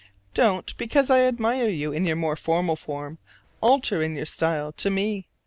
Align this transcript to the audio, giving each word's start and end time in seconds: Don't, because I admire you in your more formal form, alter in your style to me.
Don't, 0.33 0.75
because 0.77 1.11
I 1.11 1.21
admire 1.27 1.67
you 1.67 1.91
in 1.93 2.05
your 2.05 2.15
more 2.15 2.35
formal 2.35 2.75
form, 2.75 3.19
alter 3.61 4.01
in 4.01 4.15
your 4.15 4.25
style 4.25 4.71
to 4.71 4.89
me. 4.89 5.27